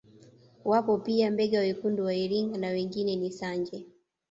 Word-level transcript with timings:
Wapo 0.65 0.97
pia 0.97 1.31
Mbega 1.31 1.59
wekundu 1.59 2.03
wa 2.05 2.13
Iringa 2.15 2.57
na 2.57 2.67
wengine 2.69 3.15
ni 3.15 3.31
Sanje 3.31 3.85